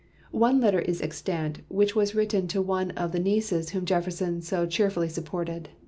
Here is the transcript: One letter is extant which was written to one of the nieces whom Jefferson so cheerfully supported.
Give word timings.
One 0.33 0.59
letter 0.59 0.79
is 0.79 0.99
extant 0.99 1.59
which 1.69 1.95
was 1.95 2.15
written 2.15 2.47
to 2.47 2.59
one 2.59 2.89
of 2.97 3.11
the 3.11 3.19
nieces 3.19 3.69
whom 3.69 3.85
Jefferson 3.85 4.41
so 4.41 4.65
cheerfully 4.65 5.09
supported. 5.09 5.69